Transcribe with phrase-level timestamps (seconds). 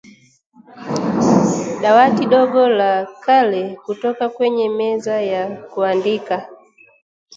[1.81, 2.93] dawati dogo la
[3.25, 6.47] kale kutoka kwenye meza ya kuandikia